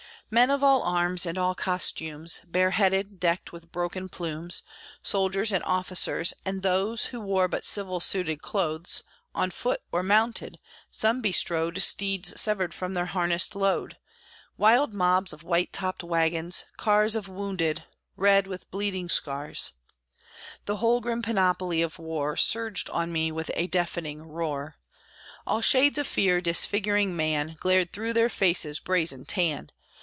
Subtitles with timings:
[0.33, 4.63] Men of all arms, and all costumes, Bare headed, decked with broken plumes;
[5.03, 9.03] Soldiers and officers, and those Who wore but civil suited clothes;
[9.35, 10.57] On foot or mounted
[10.89, 13.97] some bestrode Steeds severed from their harnessed load;
[14.55, 17.83] Wild mobs of white topped wagons, cars, Of wounded,
[18.15, 19.73] red with bleeding scars;
[20.63, 24.77] The whole grim panoply of war Surged on me with a deafening roar!
[25.45, 29.73] All shades of fear, disfiguring man, Glared through their faces' brazen tan.